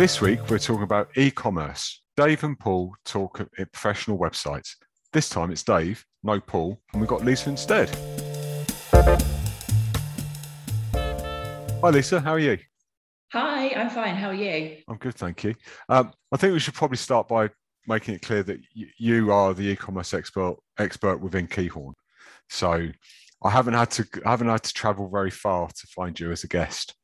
[0.00, 2.00] This week, we're talking about e commerce.
[2.16, 4.70] Dave and Paul talk at professional websites.
[5.12, 7.90] This time it's Dave, no Paul, and we've got Lisa instead.
[11.82, 12.56] Hi, Lisa, how are you?
[13.34, 14.14] Hi, I'm fine.
[14.14, 14.78] How are you?
[14.88, 15.54] I'm good, thank you.
[15.90, 17.50] Um, I think we should probably start by
[17.86, 21.92] making it clear that y- you are the e-commerce expert expert within Keyhorn.
[22.48, 22.88] So
[23.44, 26.42] I haven't had to I haven't had to travel very far to find you as
[26.42, 26.94] a guest.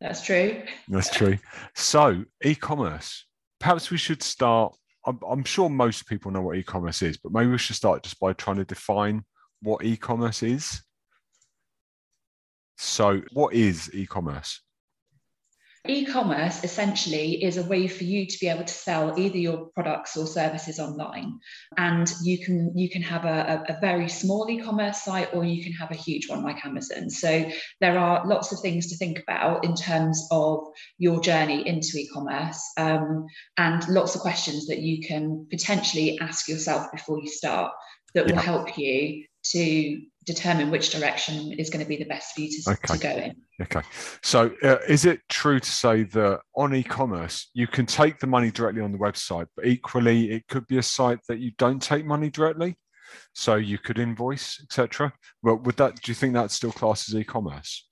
[0.00, 0.62] That's true.
[0.88, 1.38] That's true.
[1.74, 3.26] So e-commerce.
[3.58, 4.74] Perhaps we should start.
[5.04, 8.20] I'm, I'm sure most people know what e-commerce is, but maybe we should start just
[8.20, 9.24] by trying to define
[9.60, 10.82] what e-commerce is.
[12.76, 13.90] So, what is
[15.86, 16.08] e-commerce?
[16.08, 20.16] E-commerce essentially is a way for you to be able to sell either your products
[20.16, 21.38] or services online,
[21.76, 25.62] and you can you can have a, a, a very small e-commerce site or you
[25.62, 27.10] can have a huge one like Amazon.
[27.10, 27.50] So
[27.80, 30.64] there are lots of things to think about in terms of
[30.98, 36.90] your journey into e-commerce, um, and lots of questions that you can potentially ask yourself
[36.92, 37.72] before you start
[38.14, 42.42] that will help you to determine which direction is going to be the best for
[42.42, 42.94] you to, okay.
[42.94, 43.34] to go in.
[43.62, 43.80] Okay.
[44.22, 48.26] So, uh, is it true to say that on e commerce, you can take the
[48.26, 51.82] money directly on the website, but equally, it could be a site that you don't
[51.82, 52.76] take money directly?
[53.34, 55.12] So, you could invoice, etc.
[55.42, 57.88] Well, would that, do you think that still classes e commerce?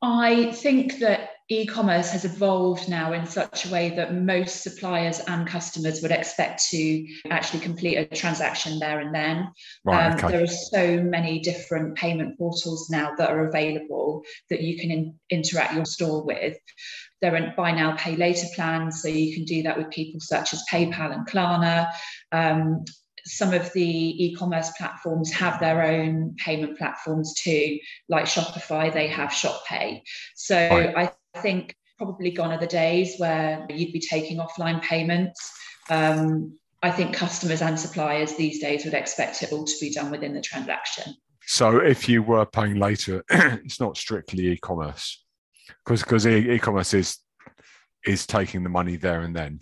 [0.00, 5.46] I think that e-commerce has evolved now in such a way that most suppliers and
[5.46, 9.48] customers would expect to actually complete a transaction there and then.
[9.84, 10.28] Right, um, okay.
[10.28, 15.14] There are so many different payment portals now that are available that you can in,
[15.30, 16.58] interact your store with.
[17.22, 20.52] There are buy now, pay later plans, so you can do that with people such
[20.52, 21.90] as PayPal and Klarna.
[22.30, 22.84] Um,
[23.24, 29.30] some of the e-commerce platforms have their own payment platforms too, like Shopify, they have
[29.30, 30.02] ShopPay.
[30.34, 30.96] So right.
[30.96, 31.12] I
[31.42, 35.52] think probably gone are the days where you'd be taking offline payments.
[35.90, 40.10] Um, I think customers and suppliers these days would expect it all to be done
[40.10, 41.14] within the transaction.
[41.46, 45.24] So if you were paying later, it's not strictly e-commerce
[45.84, 47.18] because because e-commerce is
[48.06, 49.60] is taking the money there and then.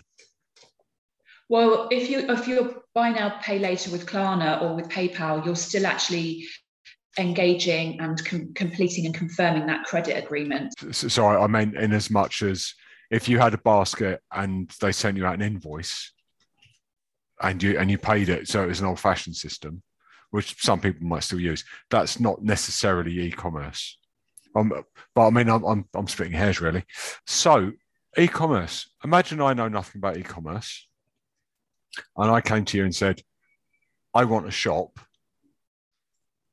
[1.49, 5.57] Well, if you if you're buy now pay later with Klarna or with PayPal, you're
[5.57, 6.47] still actually
[7.19, 10.75] engaging and com- completing and confirming that credit agreement.
[10.93, 12.75] So, so I meant in as much as
[13.11, 16.13] if you had a basket and they sent you out an invoice
[17.43, 19.83] and you and you paid it, so it was an old fashioned system,
[20.31, 21.65] which some people might still use.
[21.91, 23.99] That's not necessarily e-commerce.
[24.55, 24.73] Um,
[25.15, 26.85] but I mean, I'm, I'm I'm splitting hairs really.
[27.27, 27.73] So
[28.17, 28.91] e-commerce.
[29.05, 30.87] Imagine I know nothing about e-commerce
[32.17, 33.23] and I came to you and said,
[34.15, 34.99] I want a shop,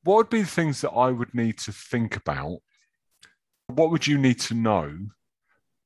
[0.04, 2.58] what would be the things that I would need to think about?
[3.68, 4.96] What would you need to know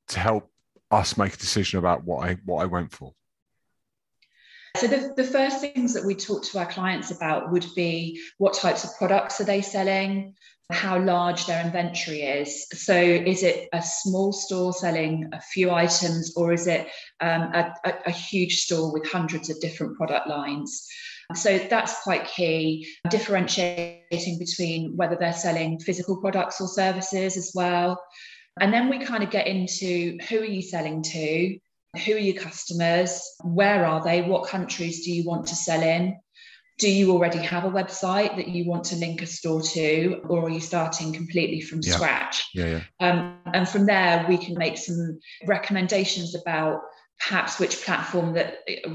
[0.09, 0.51] to help
[0.91, 3.13] us make a decision about what I what I went for?
[4.77, 8.53] So the, the first things that we talk to our clients about would be what
[8.53, 10.35] types of products are they selling,
[10.69, 12.67] how large their inventory is.
[12.73, 16.87] So is it a small store selling a few items or is it
[17.19, 20.87] um, a, a, a huge store with hundreds of different product lines?
[21.35, 28.01] So that's quite key, differentiating between whether they're selling physical products or services as well.
[28.59, 31.59] And then we kind of get into who are you selling to?
[32.05, 33.21] Who are your customers?
[33.43, 34.21] Where are they?
[34.23, 36.17] What countries do you want to sell in?
[36.79, 40.45] Do you already have a website that you want to link a store to, or
[40.45, 41.93] are you starting completely from yeah.
[41.93, 42.49] scratch?
[42.53, 43.09] Yeah, yeah.
[43.11, 46.79] Um, and from there, we can make some recommendations about
[47.19, 48.89] perhaps which platform that uh,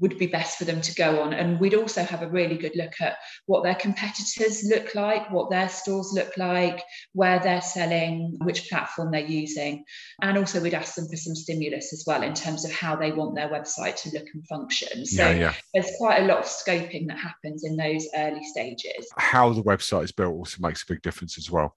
[0.00, 1.32] would be best for them to go on.
[1.32, 3.16] And we'd also have a really good look at
[3.46, 6.82] what their competitors look like, what their stores look like,
[7.12, 9.84] where they're selling, which platform they're using.
[10.20, 13.12] And also, we'd ask them for some stimulus as well in terms of how they
[13.12, 15.06] want their website to look and function.
[15.06, 15.54] So yeah, yeah.
[15.72, 19.08] there's quite a lot of scoping that happens in those early stages.
[19.16, 21.76] How the website is built also makes a big difference as well.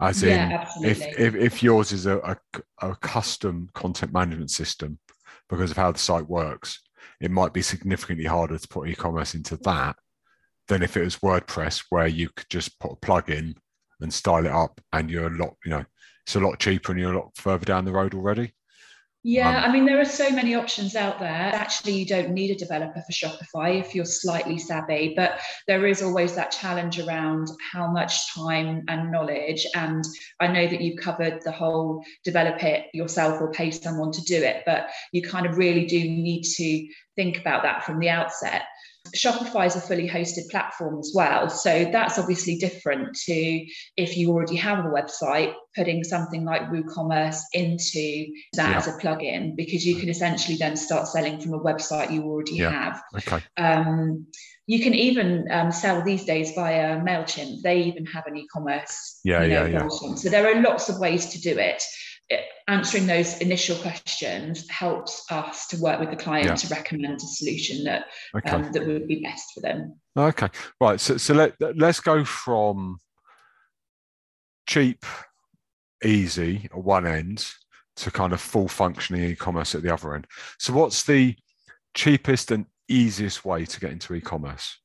[0.00, 2.36] As yeah, in, if, if, if yours is a, a,
[2.88, 4.98] a custom content management system,
[5.48, 6.80] because of how the site works,
[7.20, 9.96] it might be significantly harder to put e-commerce into that
[10.68, 13.54] than if it was WordPress, where you could just put a plug in
[14.00, 15.84] and style it up, and you're a lot, you know,
[16.26, 18.54] it's a lot cheaper and you're a lot further down the road already.
[19.26, 21.30] Yeah, um, I mean, there are so many options out there.
[21.30, 26.02] Actually, you don't need a developer for Shopify if you're slightly savvy, but there is
[26.02, 29.66] always that challenge around how much time and knowledge.
[29.74, 30.04] And
[30.40, 34.36] I know that you've covered the whole develop it yourself or pay someone to do
[34.36, 36.86] it, but you kind of really do need to
[37.16, 38.64] think about that from the outset.
[39.12, 41.50] Shopify is a fully hosted platform as well.
[41.50, 43.66] So that's obviously different to
[43.96, 48.76] if you already have a website, putting something like WooCommerce into that yeah.
[48.76, 52.56] as a plugin, because you can essentially then start selling from a website you already
[52.56, 52.70] yeah.
[52.70, 53.02] have.
[53.14, 53.44] Okay.
[53.56, 54.26] Um,
[54.66, 57.60] you can even um, sell these days via MailChimp.
[57.62, 59.20] They even have an e commerce.
[59.22, 60.14] Yeah, you know, yeah, yeah.
[60.14, 61.82] So there are lots of ways to do it
[62.68, 66.54] answering those initial questions helps us to work with the client yeah.
[66.54, 68.06] to recommend a solution that
[68.36, 68.50] okay.
[68.50, 69.98] um, that would be best for them.
[70.16, 70.48] Okay,
[70.80, 71.00] right.
[71.00, 72.98] So, so let let's go from
[74.66, 75.04] cheap,
[76.04, 77.46] easy at one end
[77.96, 80.26] to kind of full functioning e-commerce at the other end.
[80.58, 81.36] So, what's the
[81.94, 84.78] cheapest and easiest way to get into e-commerce?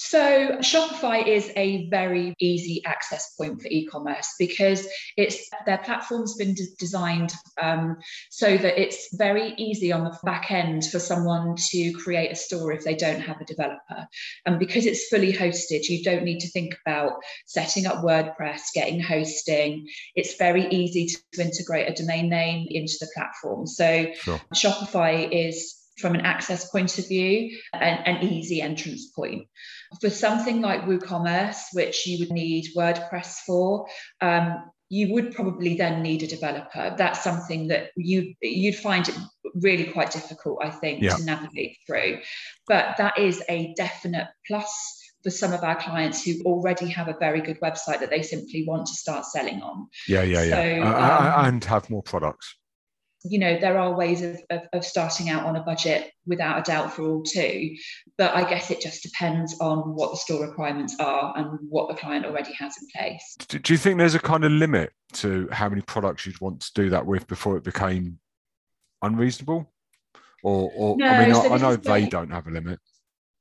[0.00, 4.86] So Shopify is a very easy access point for e-commerce because
[5.16, 7.96] it's their platform's been de- designed um,
[8.30, 12.70] so that it's very easy on the back end for someone to create a store
[12.70, 14.06] if they don't have a developer.
[14.46, 17.14] And because it's fully hosted, you don't need to think about
[17.46, 19.88] setting up WordPress, getting hosting.
[20.14, 23.66] It's very easy to, to integrate a domain name into the platform.
[23.66, 24.40] So sure.
[24.54, 29.46] Shopify is from an access point of view, an, an easy entrance point.
[30.00, 33.86] For something like WooCommerce, which you would need WordPress for,
[34.20, 36.94] um, you would probably then need a developer.
[36.96, 39.16] That's something that you you'd find it
[39.54, 41.16] really quite difficult, I think, yeah.
[41.16, 42.20] to navigate through.
[42.66, 47.16] But that is a definite plus for some of our clients who already have a
[47.18, 49.88] very good website that they simply want to start selling on.
[50.06, 52.56] Yeah, yeah, yeah, so, uh, um, and have more products
[53.24, 56.62] you know there are ways of, of, of, starting out on a budget without a
[56.62, 57.74] doubt for all too
[58.16, 61.94] but i guess it just depends on what the store requirements are and what the
[61.94, 63.36] client already has in place.
[63.48, 66.60] Do, do you think there's a kind of limit to how many products you'd want
[66.60, 68.18] to do that with before it became
[69.02, 69.70] unreasonable?
[70.42, 72.78] Or, or no, i mean so I, I know they don't have a limit.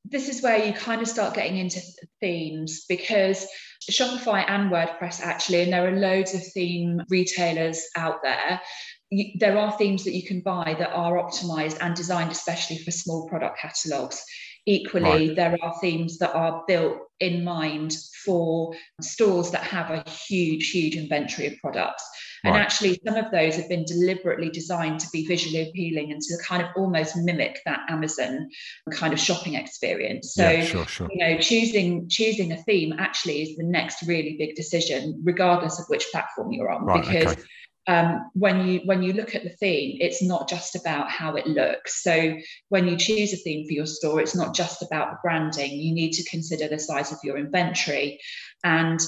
[0.05, 1.81] This is where you kind of start getting into
[2.21, 3.45] themes because
[3.91, 8.61] Shopify and WordPress actually, and there are loads of theme retailers out there
[9.09, 12.91] you, there are themes that you can buy that are optimized and designed especially for
[12.91, 14.23] small product catalogs.
[14.65, 15.35] Equally, right.
[15.35, 17.95] there are themes that are built in mind
[18.25, 22.03] for stores that have a huge, huge inventory of products.
[22.43, 26.37] And actually, some of those have been deliberately designed to be visually appealing and to
[26.43, 28.49] kind of almost mimic that Amazon
[28.91, 30.33] kind of shopping experience.
[30.33, 31.07] So, yeah, sure, sure.
[31.11, 35.85] you know, choosing choosing a theme actually is the next really big decision, regardless of
[35.87, 37.41] which platform you're on, right, because okay
[37.87, 41.47] um, when you when you look at the theme, it's not just about how it
[41.47, 42.03] looks.
[42.03, 42.37] So
[42.69, 45.71] when you choose a theme for your store, it's not just about the branding.
[45.71, 48.19] You need to consider the size of your inventory,
[48.63, 48.99] and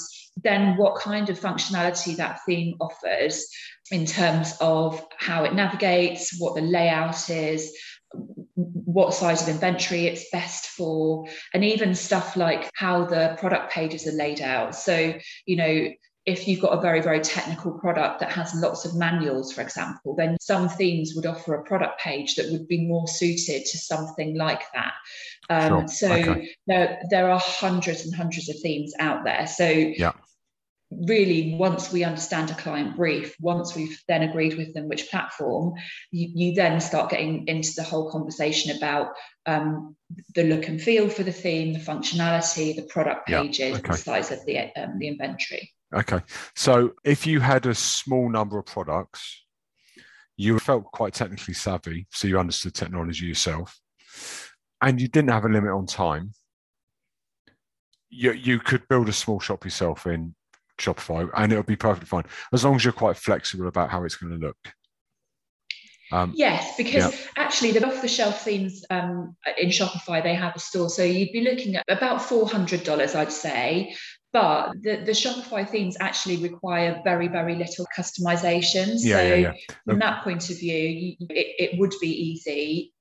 [0.42, 3.46] then what kind of functionality that theme offers
[3.92, 7.76] in terms of how it navigates, what the layout is,
[8.56, 14.08] what size of inventory it's best for, and even stuff like how the product pages
[14.08, 14.76] are laid out.
[14.76, 15.14] So,
[15.46, 15.90] you know,
[16.26, 20.16] if you've got a very, very technical product that has lots of manuals, for example,
[20.16, 24.38] then some themes would offer a product page that would be more suited to something
[24.38, 24.94] like that.
[25.50, 25.88] Um, sure.
[25.88, 26.50] So okay.
[26.68, 29.48] there, there are hundreds and hundreds of themes out there.
[29.48, 30.12] So yeah.
[30.92, 35.74] really, once we understand a client brief, once we've then agreed with them which platform,
[36.12, 39.14] you, you then start getting into the whole conversation about
[39.46, 39.96] um,
[40.36, 43.78] the look and feel for the theme, the functionality, the product pages, yeah.
[43.78, 43.92] okay.
[43.94, 45.74] the size of the, um, the inventory.
[45.94, 46.22] Okay.
[46.56, 49.46] So if you had a small number of products,
[50.38, 53.80] you felt quite technically savvy, so you understood technology yourself,
[54.82, 56.32] and you didn't have a limit on time,
[58.10, 60.36] you, you could build a small shop yourself in
[60.80, 64.16] Shopify and it'll be perfectly fine as long as you're quite flexible about how it's
[64.16, 64.58] going to look.
[66.12, 67.20] Um, yes, because yeah.
[67.36, 71.76] actually the off-the-shelf themes um, in Shopify they have a store, so you'd be looking
[71.76, 73.96] at about four hundred dollars, I'd say,
[74.32, 78.96] but the, the Shopify themes actually require very, very little customization.
[79.00, 79.54] Yeah, so, yeah, yeah.
[79.86, 82.94] from that point of view, you, it, it would be easy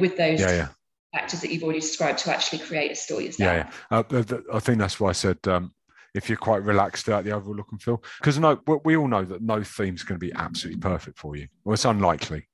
[0.00, 0.68] with those yeah,
[1.12, 3.84] factors that you've already described to actually create a store yourself.
[3.90, 4.18] Yeah, yeah.
[4.20, 5.72] Uh, I think that's why I said um,
[6.14, 9.24] if you're quite relaxed about the overall look and feel, because no, we all know
[9.24, 11.48] that no theme is going to be absolutely perfect for you.
[11.64, 12.48] Well, it's unlikely.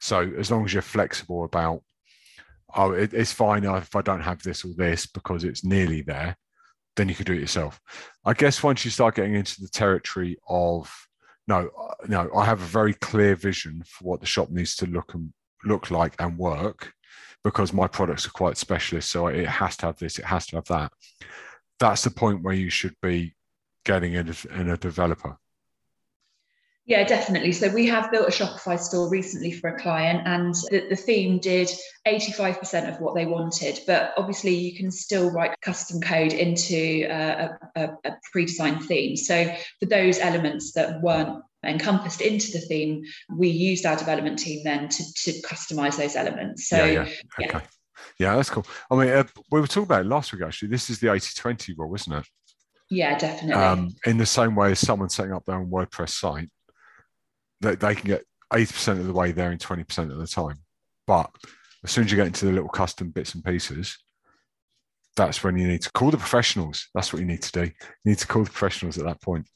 [0.00, 1.82] So as long as you're flexible about,
[2.74, 6.36] oh, it, it's fine if I don't have this or this because it's nearly there
[6.98, 7.80] then you could do it yourself.
[8.26, 10.92] I guess once you start getting into the territory of
[11.46, 14.86] no, uh, no, I have a very clear vision for what the shop needs to
[14.86, 15.32] look and
[15.64, 16.92] look like and work
[17.42, 19.10] because my products are quite specialist.
[19.10, 20.92] So it has to have this, it has to have that.
[21.78, 23.34] That's the point where you should be
[23.84, 25.38] getting in a, in a developer.
[26.88, 27.52] Yeah, definitely.
[27.52, 31.38] So we have built a Shopify store recently for a client, and the, the, theme
[31.38, 31.68] did
[32.06, 33.80] 85% of what they wanted.
[33.86, 39.16] But obviously, you can still write custom code into a, a, a pre-designed theme.
[39.16, 43.04] So for those elements that weren't encompassed into the theme,
[43.36, 46.70] we used our development team then to, to customize those elements.
[46.70, 47.06] So yeah,
[47.38, 47.56] yeah.
[47.56, 47.66] okay.
[48.18, 48.66] Yeah, that's cool.
[48.90, 50.70] I mean, uh, we were talking about it last week, actually.
[50.70, 52.26] This is the 80 20 rule, isn't it?
[52.90, 53.62] Yeah, definitely.
[53.62, 56.48] Um, in the same way as someone setting up their own WordPress site,
[57.60, 60.58] that they, can get 80% of the way there in 20% of the time.
[61.06, 61.30] But
[61.84, 63.98] as soon as you get into the little custom bits and pieces,
[65.16, 66.88] that's when you need to call the professionals.
[66.94, 67.62] That's what you need to do.
[67.64, 67.72] You
[68.04, 69.46] need to call the professionals at that point.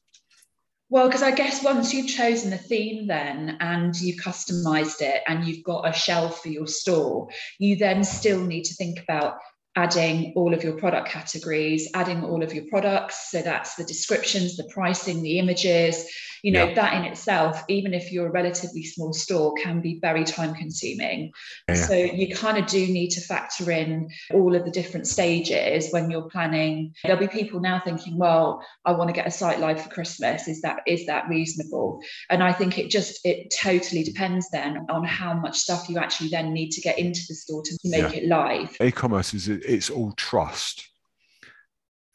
[0.90, 5.42] Well, because I guess once you've chosen the theme, then and you've customized it and
[5.42, 7.28] you've got a shelf for your store,
[7.58, 9.38] you then still need to think about
[9.74, 13.30] adding all of your product categories, adding all of your products.
[13.30, 16.06] So that's the descriptions, the pricing, the images,
[16.42, 16.74] you know yeah.
[16.74, 21.32] that in itself even if you're a relatively small store can be very time consuming
[21.68, 21.74] yeah.
[21.74, 26.10] so you kind of do need to factor in all of the different stages when
[26.10, 29.80] you're planning there'll be people now thinking well i want to get a site live
[29.80, 34.50] for christmas is that is that reasonable and i think it just it totally depends
[34.50, 37.78] then on how much stuff you actually then need to get into the store to
[37.84, 38.20] make yeah.
[38.20, 40.88] it live e-commerce is it's all trust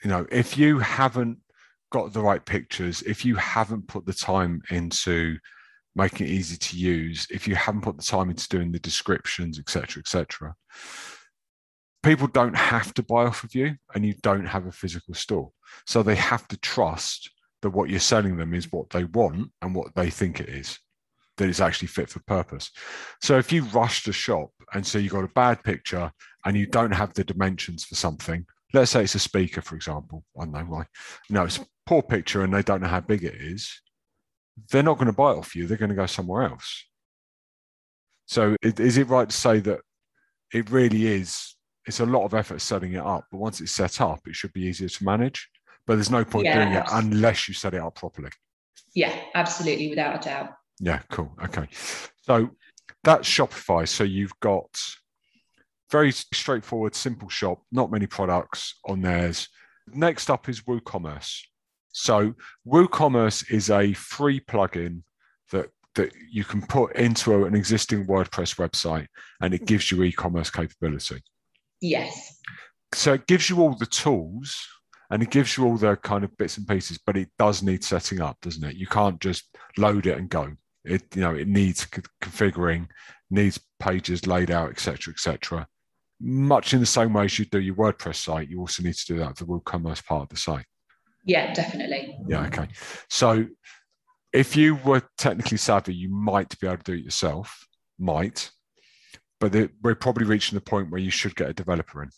[0.04, 1.40] you know if you haven't
[1.92, 5.38] got the right pictures, if you haven't put the time into
[5.96, 9.60] making it easy to use, if you haven't put the time into doing the descriptions,
[9.60, 10.56] etc., etc.,
[12.04, 15.52] people don't have to buy off of you, and you don't have a physical store,
[15.86, 19.74] so they have to trust that what you're selling them is what they want and
[19.74, 20.80] what they think it is
[21.38, 22.72] that it's actually fit for purpose.
[23.22, 26.12] So if you rush to shop and so you've got a bad picture
[26.46, 30.24] and you don't have the dimensions for something, let's say it's a speaker, for example.
[30.40, 30.86] I don't know why.
[31.30, 33.82] No, it's a poor picture and they don't know how big it is.
[34.72, 35.68] They're not going to buy it off you.
[35.68, 36.86] They're going to go somewhere else.
[38.26, 39.80] So is it right to say that
[40.54, 41.56] it really is?
[41.86, 44.52] It's a lot of effort setting it up, but once it's set up, it should
[44.52, 45.48] be easier to manage.
[45.86, 48.30] But there's no point yeah, doing it unless you set it up properly.
[48.94, 50.50] Yeah, absolutely, without a doubt.
[50.82, 51.34] Yeah, cool.
[51.46, 51.68] Okay.
[52.24, 52.50] So
[53.04, 53.88] that's Shopify.
[53.88, 54.68] So you've got
[55.90, 59.48] very straightforward, simple shop, not many products on theirs.
[59.88, 61.42] Next up is WooCommerce.
[61.94, 62.34] So
[62.68, 65.04] WooCommerce is a free plugin
[65.52, 69.08] that that you can put into an existing WordPress website
[69.42, 71.24] and it gives you e-commerce capability.
[71.82, 72.40] Yes.
[72.94, 74.64] So it gives you all the tools
[75.10, 77.84] and it gives you all the kind of bits and pieces, but it does need
[77.84, 78.76] setting up, doesn't it?
[78.76, 80.52] You can't just load it and go.
[80.86, 81.88] It you know it needs
[82.22, 82.90] configuring,
[83.32, 85.68] needs pages laid out, etc., etc
[86.20, 89.06] much in the same way as you do your WordPress site, you also need to
[89.06, 90.66] do that for the WooCommerce part of the site.
[91.26, 92.18] Yeah, definitely.
[92.28, 92.68] Yeah, okay.
[93.10, 93.48] So
[94.34, 97.68] if you were technically savvy, you might be able to do it yourself,
[98.00, 98.50] might,
[99.40, 102.10] but we're probably reaching the point where you should get a developer in.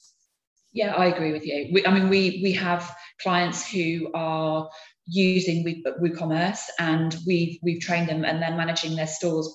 [0.71, 1.69] Yeah, I agree with you.
[1.73, 4.69] We, I mean, we we have clients who are
[5.07, 5.65] using
[6.01, 9.51] WooCommerce and we've we've trained them and they're managing their stores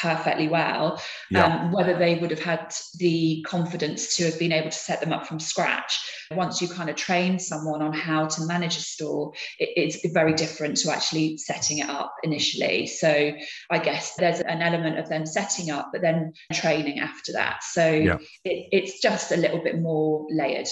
[0.00, 1.44] perfectly well yeah.
[1.44, 5.12] um, whether they would have had the confidence to have been able to set them
[5.12, 6.26] up from scratch.
[6.32, 10.34] Once you kind of train someone on how to manage a store it, it's very
[10.34, 12.86] different to actually setting it up initially.
[12.86, 13.32] So
[13.70, 17.62] i guess there's an element of them setting up but then training after that.
[17.62, 18.18] So yeah.
[18.44, 20.68] it, it's just a little bit more layered.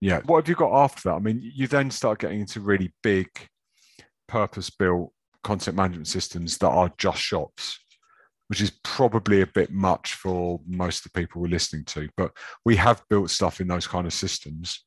[0.00, 0.20] Yeah.
[0.26, 1.16] What have you got after that?
[1.16, 3.28] I mean you then start getting into really big
[4.26, 7.78] purpose built content management systems that are just shops
[8.48, 12.08] which is probably a bit much for most of the people we're listening to.
[12.16, 12.32] But
[12.64, 14.84] we have built stuff in those kind of systems,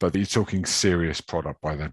[0.00, 1.92] but you're talking serious product by then.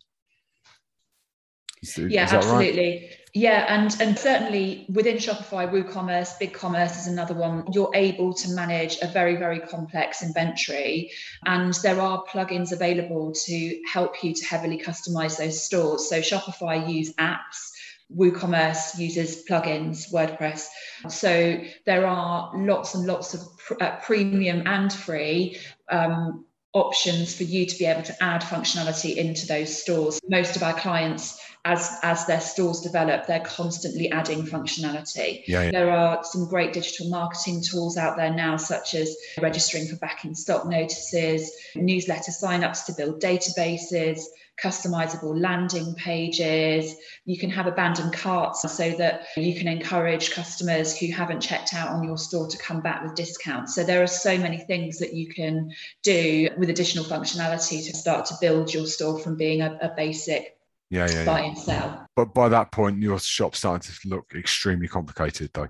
[1.82, 2.92] Is, yeah, is absolutely.
[2.92, 3.16] Right?
[3.34, 7.66] Yeah, and and certainly within Shopify, WooCommerce, BigCommerce is another one.
[7.72, 11.12] You're able to manage a very very complex inventory,
[11.46, 16.10] and there are plugins available to help you to heavily customize those stores.
[16.10, 17.72] So Shopify use apps
[18.16, 20.68] WooCommerce uses plugins, WordPress.
[21.10, 27.44] So there are lots and lots of pr- uh, premium and free um, options for
[27.44, 30.20] you to be able to add functionality into those stores.
[30.28, 35.44] Most of our clients, as as their stores develop, they're constantly adding functionality.
[35.48, 35.72] Yeah, yeah.
[35.72, 40.26] There are some great digital marketing tools out there now, such as registering for back
[40.26, 44.22] in stock notices, newsletter signups to build databases
[44.64, 46.96] customizable landing pages.
[47.26, 51.90] You can have abandoned carts so that you can encourage customers who haven't checked out
[51.90, 53.76] on your store to come back with discounts.
[53.76, 55.72] So there are so many things that you can
[56.04, 60.59] do with additional functionality to start to build your store from being a, a basic
[60.90, 61.48] yeah, yeah, buy yeah.
[61.48, 62.08] and sell.
[62.16, 65.70] But by that point, your shop's starting to look extremely complicated, though,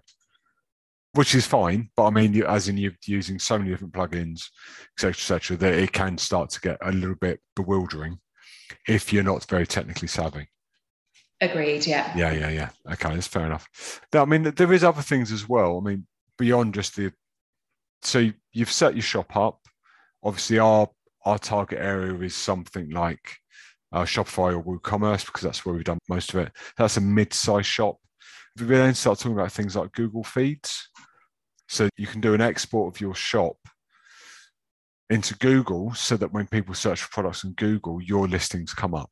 [1.13, 1.89] which is fine.
[1.95, 4.43] But I mean, you, as in you're using so many different plugins,
[4.97, 8.19] etc., etc., that it can start to get a little bit bewildering
[8.87, 10.47] if you're not very technically savvy.
[11.41, 11.85] Agreed.
[11.85, 12.15] Yeah.
[12.17, 12.69] Yeah, yeah, yeah.
[12.91, 14.01] Okay, that's fair enough.
[14.13, 15.77] Now, I mean, there is other things as well.
[15.77, 16.05] I mean,
[16.37, 17.11] beyond just the
[18.01, 19.59] so you've set your shop up.
[20.23, 20.89] Obviously, our
[21.25, 23.37] our target area is something like
[23.91, 26.51] uh, Shopify or WooCommerce because that's where we've done most of it.
[26.77, 27.97] That's a mid-size shop.
[28.59, 30.89] We then start talking about things like Google Feeds,
[31.67, 33.55] so you can do an export of your shop
[35.09, 39.11] into Google, so that when people search for products in Google, your listings come up.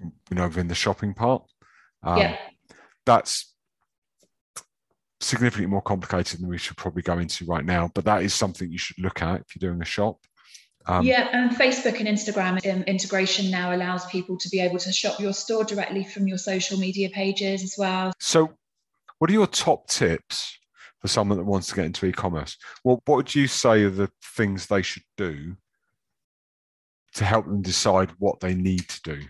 [0.00, 1.42] You know, within the shopping part.
[2.02, 2.36] Um, yeah.
[3.04, 3.52] That's
[5.20, 8.70] significantly more complicated than we should probably go into right now, but that is something
[8.70, 10.18] you should look at if you're doing a shop.
[10.88, 14.90] Um, yeah, and Facebook and Instagram um, integration now allows people to be able to
[14.90, 18.12] shop your store directly from your social media pages as well.
[18.18, 18.50] So,
[19.18, 20.58] what are your top tips
[21.00, 22.56] for someone that wants to get into e-commerce?
[22.84, 25.56] Well, what would you say are the things they should do
[27.14, 29.22] to help them decide what they need to do?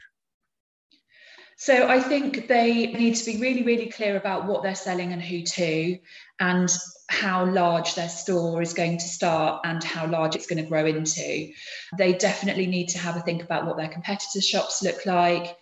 [1.61, 5.21] So I think they need to be really, really clear about what they're selling and
[5.21, 5.99] who to,
[6.39, 6.71] and
[7.09, 10.87] how large their store is going to start and how large it's going to grow
[10.87, 11.51] into.
[11.99, 15.57] They definitely need to have a think about what their competitors' shops look like.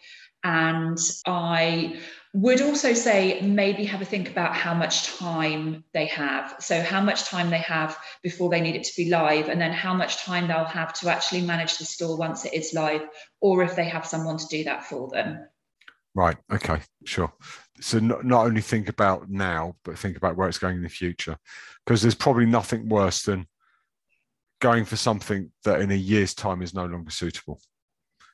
[0.45, 1.99] And I
[2.35, 6.57] would also say maybe have a think about how much time they have.
[6.61, 9.73] So, how much time they have before they need it to be live, and then
[9.73, 13.09] how much time they'll have to actually manage the store once it is live,
[13.41, 15.47] or if they have someone to do that for them.
[16.17, 16.39] Right.
[16.51, 16.81] Okay.
[17.05, 17.31] Sure.
[17.83, 20.89] So not, not only think about now, but think about where it's going in the
[20.89, 21.37] future,
[21.85, 23.47] because there's probably nothing worse than
[24.63, 27.61] going for something that in a year's time is no longer suitable.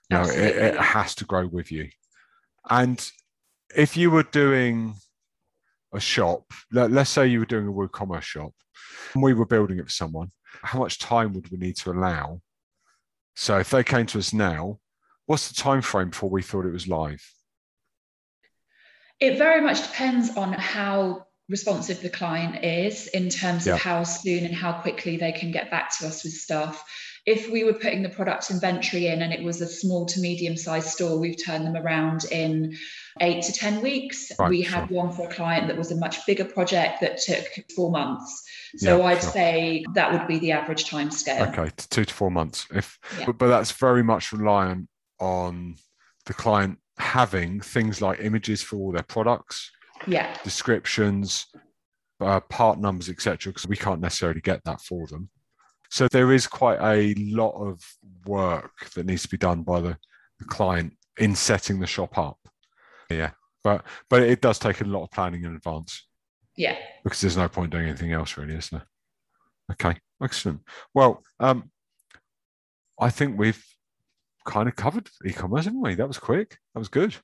[0.08, 1.88] You know, it, it has to grow with you.
[2.70, 3.04] And
[3.74, 4.94] if you were doing
[5.92, 8.52] a shop, let, us say you were doing a WooCommerce shop,
[9.14, 10.30] and we were building it for someone,
[10.62, 12.40] how much time would we need to allow?
[13.34, 14.78] So if they came to us now,
[15.26, 17.20] what's the time frame before we thought it was live?
[19.22, 23.74] It very much depends on how responsive the client is in terms yeah.
[23.74, 26.84] of how soon and how quickly they can get back to us with stuff.
[27.24, 30.56] If we were putting the product inventory in and it was a small to medium
[30.56, 32.76] sized store, we've turned them around in
[33.20, 34.32] eight to 10 weeks.
[34.40, 37.46] Right, we had one for a client that was a much bigger project that took
[37.76, 38.42] four months.
[38.78, 39.30] So yeah, I'd sure.
[39.30, 41.44] say that would be the average time scale.
[41.44, 42.66] Okay, two to four months.
[42.74, 43.26] If yeah.
[43.26, 44.88] but, but that's very much reliant
[45.20, 45.76] on
[46.26, 49.70] the client having things like images for all their products,
[50.06, 51.46] yeah, descriptions,
[52.20, 53.52] uh, part numbers, etc.
[53.52, 55.28] Because we can't necessarily get that for them.
[55.90, 57.82] So there is quite a lot of
[58.24, 59.96] work that needs to be done by the,
[60.38, 62.38] the client in setting the shop up.
[63.10, 66.06] Yeah, but but it does take a lot of planning in advance.
[66.56, 68.86] Yeah, because there's no point doing anything else, really, isn't there?
[69.72, 70.60] Okay, excellent.
[70.94, 71.70] Well, um,
[73.00, 73.62] I think we've
[74.44, 75.94] kind of covered e-commerce, haven't we?
[75.94, 76.58] That was quick.
[76.74, 77.14] That was good.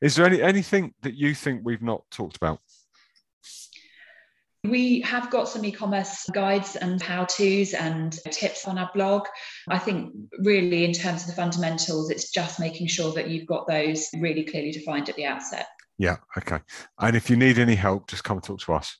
[0.00, 2.60] Is there any anything that you think we've not talked about?
[4.64, 9.26] We have got some e-commerce guides and how-tos and tips on our blog.
[9.68, 13.68] I think really in terms of the fundamentals, it's just making sure that you've got
[13.68, 15.68] those really clearly defined at the outset.
[15.96, 16.58] Yeah, okay.
[16.98, 18.96] And if you need any help, just come and talk to us.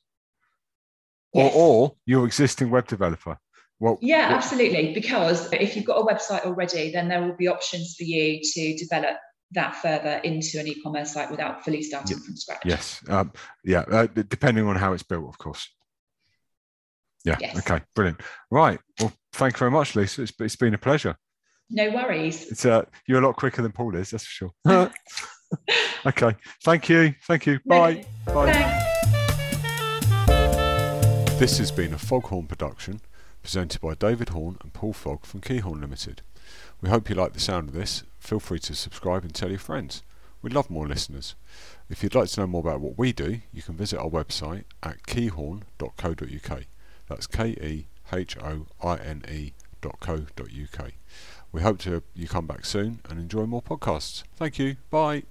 [1.33, 1.53] Yes.
[1.53, 3.37] Or, or your existing web developer.
[3.79, 4.37] Well, yeah, what?
[4.37, 4.93] absolutely.
[4.93, 8.77] Because if you've got a website already, then there will be options for you to
[8.77, 9.17] develop
[9.51, 12.23] that further into an e-commerce site without fully starting yeah.
[12.23, 12.61] from scratch.
[12.65, 13.31] Yes, um,
[13.63, 15.67] yeah, uh, depending on how it's built, of course.
[17.25, 17.37] Yeah.
[17.39, 17.57] Yes.
[17.57, 17.83] Okay.
[17.95, 18.21] Brilliant.
[18.51, 18.79] Right.
[18.99, 20.21] Well, thank you very much, Lisa.
[20.23, 21.15] It's, it's been a pleasure.
[21.69, 22.49] No worries.
[22.49, 24.51] It's uh, you're a lot quicker than Paul is, that's for sure.
[26.05, 26.35] okay.
[26.63, 27.13] Thank you.
[27.27, 27.59] Thank you.
[27.65, 28.05] Bye.
[28.25, 28.53] Bye.
[28.53, 28.89] Thanks.
[31.39, 32.99] This has been a Foghorn production
[33.41, 36.21] presented by David Horn and Paul Fogg from Keyhorn Limited.
[36.81, 38.03] We hope you like the sound of this.
[38.19, 40.03] Feel free to subscribe and tell your friends.
[40.41, 41.35] We'd love more listeners.
[41.89, 44.63] If you'd like to know more about what we do, you can visit our website
[44.81, 46.63] at keyhorn.co.uk.
[47.07, 50.91] That's K E H O I N E.co.uk.
[51.51, 54.23] We hope to you come back soon and enjoy more podcasts.
[54.35, 54.77] Thank you.
[54.89, 55.23] Bye.